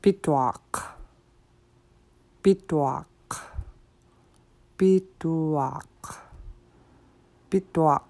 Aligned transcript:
Pitwalk, 0.00 0.82
Pitwalk, 2.42 3.36
Pitwalk, 4.76 6.18
Pitwalk. 7.50 8.07